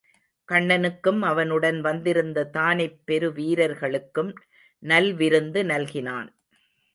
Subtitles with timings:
[0.51, 4.35] கண்ணனுக்கும் அவனுடன் வந்திருந்த தானைப் பெருவீரர்களுக்கும்
[4.83, 6.29] நல்விருந்து நல்கினான்.